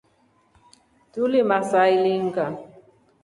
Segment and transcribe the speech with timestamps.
[1.11, 2.45] Tulimaa saa ilinga.